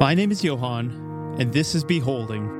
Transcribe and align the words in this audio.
My 0.00 0.12
name 0.12 0.32
is 0.32 0.42
Johan, 0.42 1.36
and 1.38 1.52
this 1.52 1.76
is 1.76 1.84
Beholding. 1.84 2.50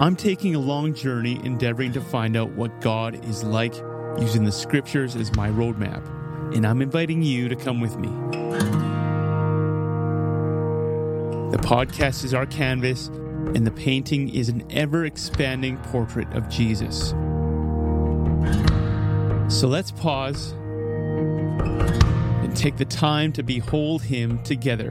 I'm 0.00 0.14
taking 0.14 0.54
a 0.54 0.60
long 0.60 0.94
journey 0.94 1.40
endeavoring 1.44 1.92
to 1.94 2.00
find 2.00 2.36
out 2.36 2.52
what 2.52 2.80
God 2.80 3.24
is 3.24 3.42
like 3.42 3.74
using 4.20 4.44
the 4.44 4.52
scriptures 4.52 5.16
as 5.16 5.34
my 5.34 5.50
roadmap, 5.50 6.06
and 6.54 6.64
I'm 6.64 6.80
inviting 6.80 7.20
you 7.20 7.48
to 7.48 7.56
come 7.56 7.80
with 7.80 7.98
me. 7.98 8.08
The 11.50 11.58
podcast 11.58 12.22
is 12.22 12.32
our 12.32 12.46
canvas, 12.46 13.08
and 13.08 13.66
the 13.66 13.72
painting 13.72 14.28
is 14.28 14.48
an 14.48 14.64
ever 14.70 15.04
expanding 15.04 15.78
portrait 15.78 16.32
of 16.32 16.48
Jesus. 16.48 17.10
So 19.48 19.66
let's 19.66 19.90
pause 19.90 20.54
and 22.52 22.60
take 22.60 22.76
the 22.76 22.84
time 22.84 23.32
to 23.32 23.42
behold 23.42 24.02
Him 24.02 24.38
together. 24.42 24.90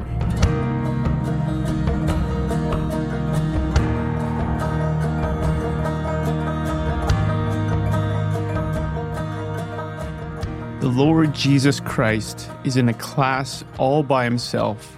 The 10.79 10.87
Lord 10.87 11.35
Jesus 11.35 11.79
Christ 11.79 12.49
is 12.63 12.77
in 12.77 12.89
a 12.89 12.95
class 12.95 13.63
all 13.77 14.01
by 14.01 14.23
himself. 14.23 14.97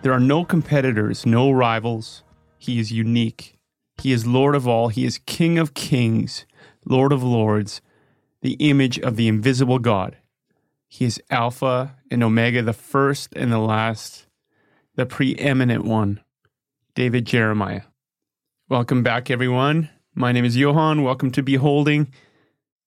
There 0.00 0.14
are 0.14 0.20
no 0.20 0.46
competitors, 0.46 1.26
no 1.26 1.50
rivals. 1.50 2.22
He 2.56 2.80
is 2.80 2.90
unique. 2.90 3.58
He 3.98 4.12
is 4.12 4.26
Lord 4.26 4.54
of 4.54 4.66
all. 4.66 4.88
He 4.88 5.04
is 5.04 5.18
King 5.18 5.58
of 5.58 5.74
kings, 5.74 6.46
Lord 6.86 7.12
of 7.12 7.22
lords, 7.22 7.82
the 8.40 8.54
image 8.54 8.98
of 8.98 9.16
the 9.16 9.28
invisible 9.28 9.78
God. 9.78 10.16
He 10.92 11.04
is 11.04 11.22
Alpha 11.30 11.94
and 12.10 12.20
Omega, 12.20 12.62
the 12.62 12.72
first 12.72 13.32
and 13.36 13.52
the 13.52 13.60
last, 13.60 14.26
the 14.96 15.06
preeminent 15.06 15.84
one. 15.84 16.20
David 16.96 17.26
Jeremiah. 17.26 17.82
Welcome 18.68 19.04
back, 19.04 19.30
everyone. 19.30 19.88
My 20.16 20.32
name 20.32 20.44
is 20.44 20.56
Johan. 20.56 21.04
Welcome 21.04 21.30
to 21.30 21.44
Beholding. 21.44 22.08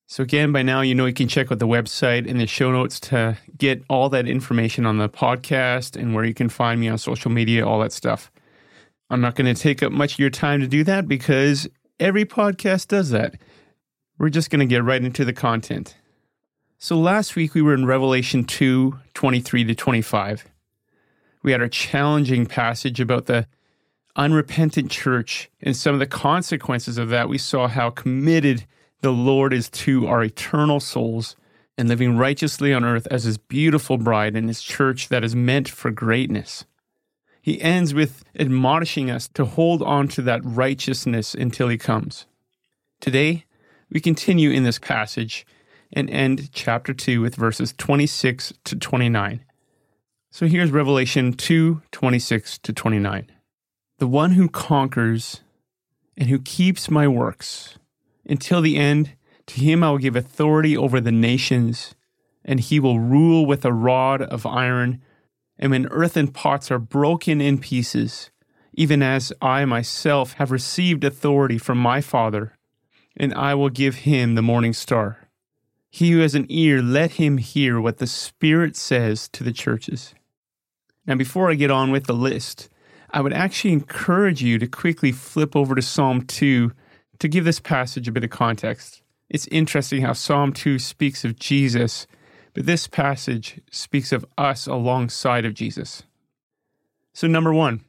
So, 0.05 0.21
again, 0.21 0.51
by 0.51 0.63
now, 0.63 0.81
you 0.81 0.93
know 0.93 1.05
you 1.05 1.13
can 1.13 1.29
check 1.29 1.49
out 1.49 1.59
the 1.59 1.65
website 1.65 2.29
and 2.29 2.41
the 2.41 2.45
show 2.45 2.73
notes 2.73 2.99
to 2.99 3.37
get 3.57 3.81
all 3.89 4.09
that 4.09 4.27
information 4.27 4.85
on 4.85 4.97
the 4.97 5.07
podcast 5.07 5.95
and 5.95 6.13
where 6.13 6.25
you 6.25 6.33
can 6.33 6.49
find 6.49 6.81
me 6.81 6.89
on 6.89 6.97
social 6.97 7.31
media, 7.31 7.65
all 7.65 7.79
that 7.79 7.93
stuff. 7.93 8.29
I'm 9.09 9.21
not 9.21 9.35
going 9.35 9.55
to 9.55 9.59
take 9.59 9.81
up 9.81 9.93
much 9.93 10.13
of 10.13 10.19
your 10.19 10.29
time 10.29 10.59
to 10.59 10.67
do 10.67 10.83
that 10.83 11.07
because 11.07 11.69
every 12.01 12.25
podcast 12.25 12.89
does 12.89 13.11
that. 13.11 13.35
We're 14.17 14.27
just 14.27 14.49
going 14.49 14.59
to 14.59 14.65
get 14.65 14.83
right 14.83 15.01
into 15.01 15.23
the 15.23 15.31
content. 15.31 15.95
So, 16.83 16.99
last 16.99 17.37
week 17.37 17.53
we 17.53 17.61
were 17.61 17.73
in 17.73 17.85
Revelation 17.85 18.43
2 18.43 18.99
23 19.13 19.63
to 19.63 19.73
25. 19.73 20.43
We 21.41 21.53
had 21.53 21.61
our 21.61 21.69
challenging 21.69 22.45
passage 22.45 22.99
about 22.99 23.25
the 23.25 23.47
unrepentant 24.17 24.91
church 24.91 25.49
and 25.61 25.77
some 25.77 25.93
of 25.93 26.01
the 26.01 26.05
consequences 26.05 26.97
of 26.97 27.07
that. 27.07 27.29
We 27.29 27.37
saw 27.37 27.69
how 27.69 27.89
committed 27.89 28.65
the 28.99 29.13
Lord 29.13 29.53
is 29.53 29.69
to 29.69 30.07
our 30.07 30.25
eternal 30.25 30.81
souls 30.81 31.37
and 31.77 31.87
living 31.87 32.17
righteously 32.17 32.73
on 32.73 32.83
earth 32.83 33.07
as 33.09 33.23
his 33.23 33.37
beautiful 33.37 33.97
bride 33.97 34.35
and 34.35 34.49
his 34.49 34.61
church 34.61 35.07
that 35.07 35.23
is 35.23 35.33
meant 35.33 35.69
for 35.69 35.89
greatness. 35.89 36.65
He 37.41 37.61
ends 37.61 37.93
with 37.93 38.25
admonishing 38.37 39.09
us 39.09 39.29
to 39.35 39.45
hold 39.45 39.81
on 39.81 40.09
to 40.09 40.21
that 40.23 40.41
righteousness 40.43 41.33
until 41.33 41.69
he 41.69 41.77
comes. 41.77 42.25
Today, 42.99 43.45
we 43.89 44.01
continue 44.01 44.49
in 44.49 44.65
this 44.65 44.79
passage 44.79 45.45
and 45.93 46.09
end 46.09 46.51
chapter 46.51 46.93
2 46.93 47.21
with 47.21 47.35
verses 47.35 47.73
26 47.77 48.53
to 48.65 48.75
29. 48.75 49.45
So 50.31 50.47
here's 50.47 50.71
Revelation 50.71 51.33
2 51.33 51.83
26 51.91 52.57
to 52.57 52.73
29. 52.73 53.31
The 53.99 54.07
one 54.07 54.31
who 54.31 54.49
conquers 54.49 55.41
and 56.17 56.29
who 56.29 56.39
keeps 56.39 56.89
my 56.89 57.07
works 57.07 57.77
until 58.25 58.61
the 58.61 58.77
end. 58.77 59.13
To 59.47 59.59
him 59.59 59.83
I 59.83 59.91
will 59.91 59.97
give 59.97 60.15
authority 60.15 60.75
over 60.75 61.01
the 61.01 61.11
nations, 61.11 61.95
and 62.45 62.59
he 62.59 62.79
will 62.79 62.99
rule 62.99 63.45
with 63.45 63.65
a 63.65 63.73
rod 63.73 64.21
of 64.21 64.45
iron. 64.45 65.01
And 65.59 65.71
when 65.71 65.87
earthen 65.87 66.29
pots 66.29 66.71
are 66.71 66.79
broken 66.79 67.41
in 67.41 67.59
pieces, 67.59 68.31
even 68.73 69.03
as 69.03 69.31
I 69.41 69.65
myself 69.65 70.33
have 70.33 70.49
received 70.49 71.03
authority 71.03 71.57
from 71.57 71.77
my 71.77 72.01
Father, 72.01 72.57
and 73.15 73.33
I 73.33 73.53
will 73.53 73.69
give 73.69 73.95
him 73.97 74.35
the 74.35 74.41
morning 74.41 74.73
star. 74.73 75.22
He 75.93 76.09
who 76.09 76.21
has 76.21 76.33
an 76.33 76.47
ear, 76.49 76.81
let 76.81 77.11
him 77.11 77.37
hear 77.37 77.79
what 77.79 77.99
the 77.99 78.07
Spirit 78.07 78.75
says 78.75 79.29
to 79.29 79.43
the 79.43 79.51
churches. 79.51 80.15
Now, 81.05 81.13
before 81.13 81.51
I 81.51 81.53
get 81.53 81.69
on 81.69 81.91
with 81.91 82.07
the 82.07 82.13
list, 82.13 82.67
I 83.11 83.21
would 83.21 83.31
actually 83.31 83.73
encourage 83.73 84.41
you 84.41 84.57
to 84.57 84.65
quickly 84.65 85.11
flip 85.11 85.55
over 85.55 85.75
to 85.75 85.83
Psalm 85.83 86.23
2 86.25 86.71
to 87.19 87.27
give 87.27 87.45
this 87.45 87.59
passage 87.59 88.07
a 88.07 88.11
bit 88.11 88.23
of 88.23 88.31
context, 88.31 89.03
it's 89.29 89.47
interesting 89.47 90.01
how 90.01 90.13
Psalm 90.13 90.51
2 90.51 90.79
speaks 90.79 91.23
of 91.23 91.37
Jesus, 91.37 92.07
but 92.55 92.65
this 92.65 92.87
passage 92.87 93.61
speaks 93.71 94.11
of 94.11 94.25
us 94.35 94.65
alongside 94.65 95.45
of 95.45 95.53
Jesus. 95.53 96.03
So, 97.13 97.27
number 97.27 97.53
one, 97.53 97.83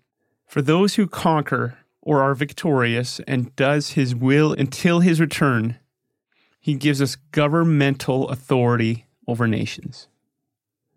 for 0.46 0.60
those 0.60 0.96
who 0.96 1.06
conquer 1.06 1.78
or 2.02 2.22
are 2.22 2.34
victorious 2.34 3.18
and 3.26 3.56
does 3.56 3.92
his 3.92 4.14
will 4.14 4.52
until 4.52 5.00
his 5.00 5.20
return, 5.20 5.78
he 6.64 6.74
gives 6.74 7.02
us 7.02 7.18
governmental 7.30 8.26
authority 8.30 9.04
over 9.28 9.46
nations. 9.46 10.08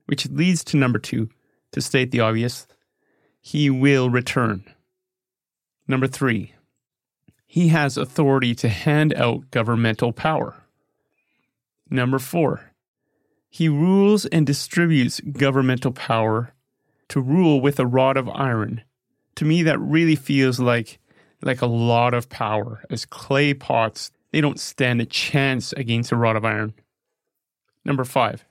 Which 0.05 0.29
leads 0.29 0.63
to 0.63 0.77
number 0.77 0.97
two, 0.97 1.27
to 1.73 1.81
state 1.81 2.11
the 2.11 2.21
obvious, 2.21 2.67
he 3.41 3.69
will 3.69 4.09
return. 4.09 4.63
Number 5.85 6.07
three, 6.07 6.53
he 7.45 7.67
has 7.67 7.97
authority 7.97 8.55
to 8.55 8.69
hand 8.69 9.13
out 9.15 9.51
governmental 9.51 10.13
power. 10.13 10.55
Number 11.89 12.17
four, 12.17 12.71
he 13.49 13.67
rules 13.67 14.25
and 14.25 14.47
distributes 14.47 15.19
governmental 15.19 15.91
power 15.91 16.53
to 17.09 17.19
rule 17.19 17.59
with 17.59 17.77
a 17.77 17.85
rod 17.85 18.15
of 18.15 18.29
iron. 18.29 18.83
To 19.35 19.43
me, 19.43 19.63
that 19.63 19.81
really 19.81 20.15
feels 20.15 20.61
like, 20.61 20.97
like 21.41 21.61
a 21.61 21.65
lot 21.65 22.13
of 22.13 22.29
power, 22.29 22.85
as 22.89 23.03
clay 23.03 23.53
pots, 23.53 24.11
they 24.31 24.41
don't 24.41 24.59
stand 24.59 25.01
a 25.01 25.05
chance 25.05 25.73
against 25.73 26.11
a 26.11 26.15
rod 26.15 26.35
of 26.35 26.45
iron. 26.45 26.73
Number 27.85 28.03
five, 28.03 28.45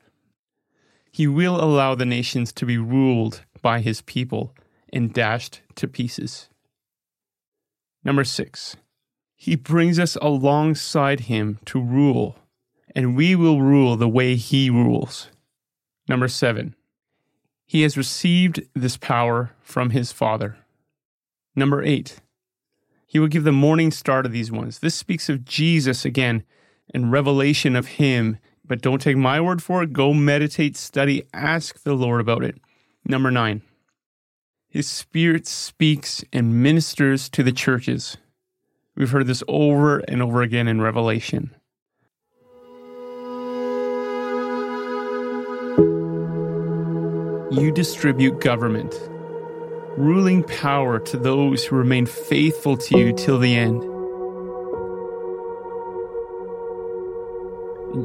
he 1.10 1.26
will 1.26 1.62
allow 1.62 1.94
the 1.94 2.06
nations 2.06 2.52
to 2.52 2.66
be 2.66 2.78
ruled 2.78 3.42
by 3.62 3.80
his 3.80 4.02
people 4.02 4.54
and 4.92 5.12
dashed 5.12 5.60
to 5.76 5.88
pieces. 5.88 6.48
Number 8.04 8.24
six, 8.24 8.76
he 9.34 9.56
brings 9.56 9.98
us 9.98 10.16
alongside 10.22 11.20
him 11.20 11.58
to 11.66 11.80
rule, 11.80 12.38
and 12.94 13.16
we 13.16 13.34
will 13.34 13.60
rule 13.60 13.96
the 13.96 14.08
way 14.08 14.36
he 14.36 14.70
rules. 14.70 15.28
Number 16.08 16.28
seven, 16.28 16.74
he 17.66 17.82
has 17.82 17.96
received 17.96 18.62
this 18.74 18.96
power 18.96 19.52
from 19.60 19.90
his 19.90 20.12
Father. 20.12 20.56
Number 21.54 21.82
eight, 21.82 22.20
he 23.06 23.18
will 23.18 23.28
give 23.28 23.44
the 23.44 23.52
morning 23.52 23.90
star 23.90 24.22
to 24.22 24.28
these 24.28 24.50
ones. 24.50 24.80
This 24.80 24.96
speaks 24.96 25.28
of 25.28 25.44
Jesus 25.44 26.04
again 26.04 26.42
and 26.92 27.12
revelation 27.12 27.76
of 27.76 27.86
him, 27.86 28.38
but 28.66 28.82
don't 28.82 29.00
take 29.00 29.16
my 29.16 29.40
word 29.40 29.62
for 29.62 29.82
it. 29.82 29.92
Go 29.92 30.12
meditate, 30.12 30.76
study, 30.76 31.22
ask 31.32 31.82
the 31.84 31.94
Lord 31.94 32.20
about 32.20 32.42
it. 32.44 32.60
Number 33.04 33.30
nine, 33.30 33.62
his 34.68 34.88
spirit 34.88 35.46
speaks 35.46 36.24
and 36.32 36.62
ministers 36.62 37.28
to 37.30 37.42
the 37.42 37.52
churches. 37.52 38.16
We've 38.96 39.10
heard 39.10 39.26
this 39.26 39.44
over 39.46 39.98
and 40.00 40.20
over 40.20 40.42
again 40.42 40.66
in 40.68 40.80
Revelation. 40.80 41.54
You 47.52 47.70
distribute 47.72 48.40
government, 48.40 48.98
ruling 49.96 50.42
power 50.42 50.98
to 50.98 51.16
those 51.16 51.64
who 51.64 51.76
remain 51.76 52.06
faithful 52.06 52.76
to 52.76 52.98
you 52.98 53.12
till 53.12 53.38
the 53.38 53.56
end. 53.56 53.82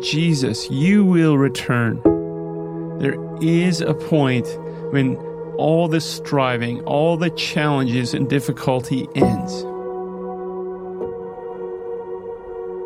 Jesus, 0.01 0.69
you 0.69 1.03
will 1.03 1.37
return. 1.37 2.01
There 2.99 3.17
is 3.41 3.81
a 3.81 3.93
point 3.93 4.47
when 4.91 5.17
all 5.57 5.87
the 5.87 5.99
striving, 5.99 6.81
all 6.83 7.17
the 7.17 7.29
challenges 7.31 8.13
and 8.13 8.29
difficulty 8.29 9.07
ends. 9.15 9.63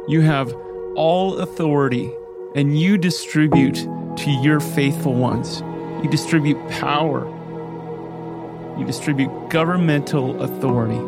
You 0.07 0.22
have 0.22 0.54
all 0.96 1.38
authority, 1.38 2.12
and 2.56 2.80
you 2.80 2.98
distribute 2.98 3.75
to 4.18 4.31
your 4.42 4.60
faithful 4.60 5.13
ones. 5.13 5.62
You 6.04 6.10
distribute 6.10 6.57
power. 6.69 7.25
You 8.77 8.86
distribute 8.86 9.31
governmental 9.50 10.42
authority. 10.42 11.00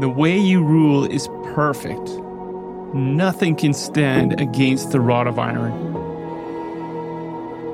The 0.00 0.08
way 0.08 0.38
you 0.38 0.62
rule 0.62 1.04
is 1.04 1.28
perfect. 1.54 2.10
Nothing 2.94 3.56
can 3.56 3.72
stand 3.72 4.40
against 4.40 4.90
the 4.90 5.00
rod 5.00 5.26
of 5.26 5.38
iron. 5.38 5.72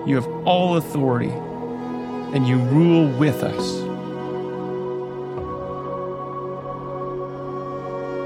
You 0.06 0.16
have 0.16 0.28
all 0.46 0.76
authority. 0.76 1.32
and 2.34 2.48
you 2.48 2.56
rule 2.56 3.08
with 3.18 3.42
us. 3.42 3.82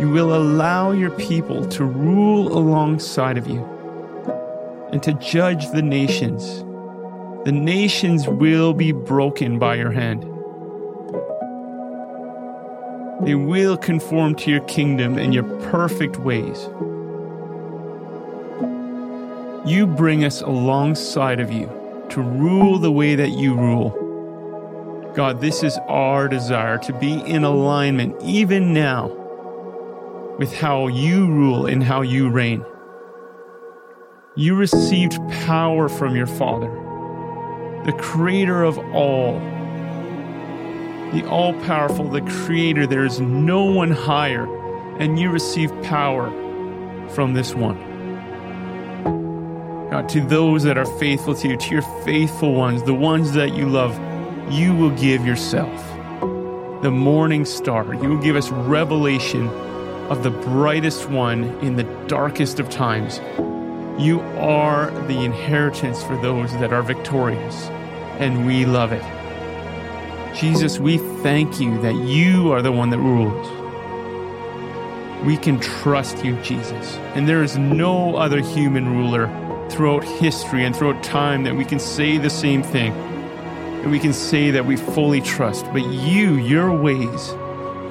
You 0.00 0.11
will 0.11 0.35
allow 0.37 0.93
your 0.93 1.11
people 1.11 1.67
to 1.70 1.85
rule 1.85 2.56
alongside 2.56 3.38
of 3.38 3.49
you 3.49 3.64
and 4.93 5.02
to 5.02 5.12
judge 5.14 5.70
the 5.70 5.82
nations. 5.82 6.66
The 7.47 7.53
nations 7.53 8.27
will 8.27 8.75
be 8.75 8.91
broken 8.91 9.61
by 9.61 9.77
your 9.77 9.93
hand. 9.93 10.25
They 13.25 13.37
will 13.37 13.77
conform 13.77 14.35
to 14.35 14.51
your 14.51 14.63
kingdom 14.63 15.17
and 15.17 15.33
your 15.33 15.45
perfect 15.71 16.17
ways. 16.17 16.69
You 19.65 19.87
bring 19.87 20.25
us 20.25 20.41
alongside 20.41 21.39
of 21.39 21.53
you 21.53 21.71
to 22.09 22.21
rule 22.21 22.81
the 22.81 22.91
way 22.91 23.15
that 23.15 23.31
you 23.31 23.55
rule. 23.55 25.13
God, 25.15 25.41
this 25.41 25.63
is 25.63 25.79
our 25.87 26.27
desire 26.27 26.79
to 26.79 26.93
be 26.95 27.21
in 27.21 27.45
alignment 27.45 28.17
even 28.25 28.75
now 28.75 29.07
with 30.37 30.53
how 30.53 30.89
you 30.89 31.29
rule 31.29 31.67
and 31.67 31.81
how 31.81 32.01
you 32.01 32.29
reign. 32.29 32.65
You 34.35 34.57
received 34.57 35.17
power 35.47 35.89
from 35.89 36.17
your 36.17 36.27
Father, 36.27 36.86
the 37.87 37.93
creator 37.93 38.65
of 38.65 38.79
all, 38.93 39.38
the 41.12 41.25
all 41.31 41.53
powerful, 41.62 42.09
the 42.09 42.21
creator. 42.21 42.85
There 42.85 43.05
is 43.05 43.21
no 43.21 43.62
one 43.62 43.93
higher, 43.93 44.44
and 44.99 45.21
you 45.21 45.31
receive 45.31 45.71
power 45.85 46.29
from 47.11 47.35
this 47.35 47.55
one. 47.55 47.79
God, 49.93 50.09
to 50.09 50.21
those 50.21 50.65
that 50.65 50.77
are 50.77 50.99
faithful 50.99 51.37
to 51.37 51.49
you, 51.49 51.56
to 51.56 51.71
your 51.71 51.83
faithful 52.05 52.55
ones, 52.55 52.83
the 52.83 52.93
ones 52.93 53.35
that 53.35 53.55
you 53.55 53.69
love, 53.69 53.97
you 54.53 54.75
will 54.75 54.91
give 54.91 55.25
yourself. 55.25 55.81
The 56.83 56.91
morning 56.91 57.44
star, 57.44 57.94
you 57.94 58.09
will 58.09 58.23
give 58.23 58.35
us 58.35 58.50
revelation 58.50 59.47
of 60.11 60.25
the 60.25 60.31
brightest 60.31 61.09
one 61.09 61.44
in 61.61 61.77
the 61.77 61.85
darkest 62.09 62.59
of 62.59 62.69
times. 62.69 63.21
You 63.99 64.21
are 64.39 64.91
the 65.07 65.25
inheritance 65.25 66.03
for 66.03 66.17
those 66.19 66.53
that 66.55 66.73
are 66.73 66.83
victorious, 66.83 67.67
and 68.19 68.47
we 68.47 68.67
love 68.67 68.93
it. 68.93 69.03
Jesus, 70.35 70.79
we 70.79 70.99
thank 71.23 71.61
you 71.61 71.81
that 71.81 71.95
you 71.95 72.53
are 72.53 72.61
the 72.61 72.73
one 72.73 72.91
that 72.91 72.99
rules. 72.99 73.49
We 75.25 75.39
can 75.39 75.59
trust 75.61 76.23
you, 76.23 76.37
Jesus, 76.43 76.97
and 77.15 77.27
there 77.27 77.43
is 77.43 77.57
no 77.57 78.17
other 78.17 78.43
human 78.43 78.97
ruler 78.97 79.29
throughout 79.71 80.05
history 80.05 80.67
and 80.67 80.77
throughout 80.77 81.03
time 81.03 81.45
that 81.45 81.57
we 81.57 81.65
can 81.65 81.79
say 81.79 82.19
the 82.19 82.29
same 82.29 82.63
thing. 82.63 82.93
And 82.93 83.91
we 83.91 83.99
can 83.99 84.13
say 84.13 84.51
that 84.51 84.67
we 84.67 84.77
fully 84.77 85.23
trust. 85.23 85.65
But 85.73 85.87
you, 85.87 86.35
your 86.35 86.71
ways, 86.77 87.31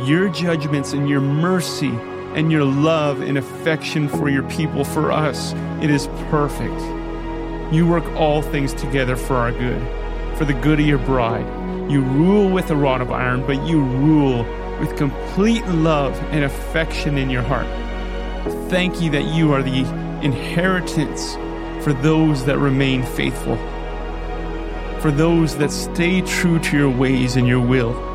your 0.07 0.29
judgments, 0.29 0.93
and 0.93 1.09
your 1.09 1.21
mercy, 1.21 1.97
and 2.35 2.51
your 2.51 2.65
love 2.65 3.21
and 3.21 3.37
affection 3.37 4.09
for 4.09 4.29
your 4.29 4.43
people, 4.43 4.83
for 4.83 5.09
us, 5.09 5.53
it 5.81 5.89
is 5.89 6.07
perfect. 6.29 6.79
You 7.73 7.87
work 7.87 8.05
all 8.17 8.41
things 8.41 8.73
together 8.73 9.15
for 9.15 9.35
our 9.35 9.53
good, 9.53 9.81
for 10.37 10.43
the 10.43 10.53
good 10.53 10.81
of 10.81 10.85
your 10.85 10.99
bride. 10.99 11.45
You 11.89 12.01
rule 12.01 12.49
with 12.49 12.69
a 12.71 12.75
rod 12.75 12.99
of 12.99 13.09
iron, 13.09 13.47
but 13.47 13.65
you 13.65 13.81
rule 13.81 14.43
with 14.81 14.97
complete 14.97 15.65
love 15.67 16.13
and 16.31 16.43
affection 16.43 17.17
in 17.17 17.29
your 17.29 17.41
heart. 17.41 17.67
Thank 18.69 19.01
you 19.01 19.09
that 19.11 19.23
you 19.33 19.53
are 19.53 19.63
the 19.63 19.85
inheritance 20.21 21.35
for 21.85 21.93
those 21.93 22.43
that 22.45 22.57
remain 22.57 23.03
faithful, 23.03 23.55
for 24.99 25.09
those 25.09 25.55
that 25.57 25.71
stay 25.71 26.19
true 26.19 26.59
to 26.59 26.77
your 26.77 26.89
ways 26.89 27.37
and 27.37 27.47
your 27.47 27.65
will. 27.65 28.14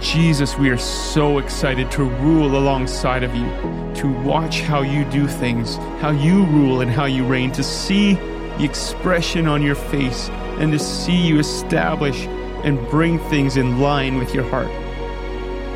Jesus, 0.00 0.56
we 0.56 0.70
are 0.70 0.78
so 0.78 1.38
excited 1.38 1.90
to 1.90 2.04
rule 2.04 2.56
alongside 2.56 3.22
of 3.22 3.34
you, 3.34 3.44
to 3.96 4.10
watch 4.22 4.62
how 4.62 4.80
you 4.80 5.04
do 5.04 5.26
things, 5.26 5.76
how 6.00 6.10
you 6.10 6.44
rule 6.46 6.80
and 6.80 6.90
how 6.90 7.04
you 7.04 7.24
reign, 7.24 7.52
to 7.52 7.62
see 7.62 8.14
the 8.14 8.64
expression 8.64 9.46
on 9.46 9.60
your 9.62 9.74
face, 9.74 10.30
and 10.58 10.72
to 10.72 10.78
see 10.78 11.16
you 11.16 11.38
establish 11.38 12.26
and 12.64 12.78
bring 12.88 13.18
things 13.28 13.58
in 13.58 13.78
line 13.78 14.16
with 14.16 14.34
your 14.34 14.44
heart, 14.44 14.70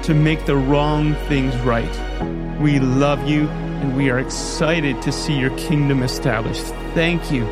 to 0.05 0.15
make 0.15 0.47
the 0.47 0.57
wrong 0.57 1.15
things 1.29 1.55
right. 1.59 2.61
We 2.61 2.81
love 2.81 3.29
you 3.29 3.47
and 3.49 3.95
we 3.95 4.09
are 4.09 4.19
excited 4.19 5.03
to 5.03 5.13
see 5.13 5.39
your 5.39 5.55
kingdom 5.59 6.03
established. 6.03 6.65
Thank 6.95 7.31
you 7.31 7.45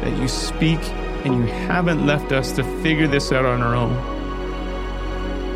that 0.00 0.16
you 0.18 0.28
speak 0.28 0.80
and 1.26 1.36
you 1.36 1.46
haven't 1.46 2.06
left 2.06 2.32
us 2.32 2.52
to 2.52 2.64
figure 2.82 3.06
this 3.06 3.32
out 3.32 3.44
on 3.44 3.60
our 3.60 3.74
own. 3.74 4.15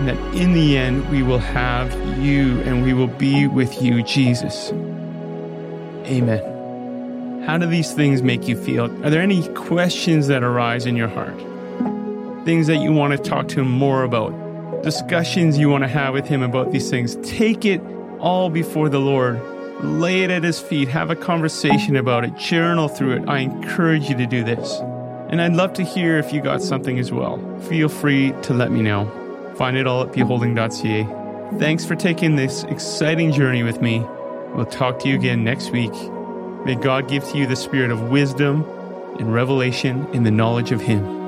And 0.00 0.08
that 0.08 0.16
in 0.34 0.54
the 0.54 0.78
end, 0.78 1.06
we 1.10 1.22
will 1.22 1.38
have 1.38 1.92
you 2.18 2.58
and 2.62 2.82
we 2.82 2.94
will 2.94 3.06
be 3.06 3.46
with 3.46 3.82
you, 3.82 4.02
Jesus. 4.02 4.70
Amen. 6.06 7.42
How 7.46 7.58
do 7.58 7.66
these 7.66 7.92
things 7.92 8.22
make 8.22 8.48
you 8.48 8.56
feel? 8.56 8.86
Are 9.04 9.10
there 9.10 9.20
any 9.20 9.46
questions 9.48 10.28
that 10.28 10.42
arise 10.42 10.86
in 10.86 10.96
your 10.96 11.08
heart? 11.08 11.38
Things 12.46 12.66
that 12.66 12.78
you 12.78 12.92
want 12.92 13.12
to 13.12 13.18
talk 13.18 13.48
to 13.48 13.60
him 13.60 13.70
more 13.70 14.02
about? 14.02 14.82
Discussions 14.82 15.58
you 15.58 15.68
want 15.68 15.84
to 15.84 15.88
have 15.88 16.14
with 16.14 16.26
him 16.26 16.42
about 16.42 16.72
these 16.72 16.88
things? 16.88 17.16
Take 17.16 17.66
it 17.66 17.82
all 18.20 18.48
before 18.48 18.88
the 18.88 19.00
Lord 19.00 19.38
lay 19.82 20.22
it 20.22 20.30
at 20.30 20.42
his 20.42 20.60
feet, 20.60 20.88
have 20.88 21.10
a 21.10 21.16
conversation 21.16 21.96
about 21.96 22.24
it, 22.24 22.36
journal 22.36 22.88
through 22.88 23.16
it. 23.16 23.28
I 23.28 23.40
encourage 23.40 24.08
you 24.08 24.16
to 24.16 24.26
do 24.26 24.44
this. 24.44 24.78
And 25.28 25.40
I'd 25.40 25.54
love 25.54 25.74
to 25.74 25.84
hear 25.84 26.18
if 26.18 26.32
you 26.32 26.40
got 26.40 26.62
something 26.62 26.98
as 26.98 27.12
well. 27.12 27.38
Feel 27.68 27.88
free 27.88 28.32
to 28.42 28.54
let 28.54 28.70
me 28.70 28.82
know. 28.82 29.19
Find 29.56 29.76
it 29.76 29.86
all 29.86 30.02
at 30.02 30.12
beholding.ca. 30.12 31.58
Thanks 31.58 31.84
for 31.84 31.96
taking 31.96 32.36
this 32.36 32.64
exciting 32.64 33.32
journey 33.32 33.62
with 33.62 33.80
me. 33.82 34.00
We'll 34.54 34.66
talk 34.66 34.98
to 35.00 35.08
you 35.08 35.14
again 35.14 35.44
next 35.44 35.70
week. 35.70 35.92
May 36.64 36.74
God 36.74 37.08
give 37.08 37.28
to 37.30 37.38
you 37.38 37.46
the 37.46 37.56
spirit 37.56 37.90
of 37.90 38.10
wisdom 38.10 38.64
and 39.18 39.32
revelation 39.32 40.06
in 40.14 40.22
the 40.22 40.30
knowledge 40.30 40.72
of 40.72 40.80
Him. 40.80 41.19